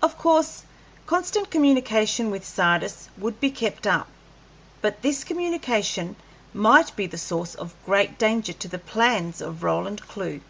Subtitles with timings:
[0.00, 0.62] Of course
[1.04, 4.08] constant communication with Sardis would be kept up,
[4.80, 6.16] but this communication
[6.54, 10.40] might be the source of great danger to the plans of Roland Clewe.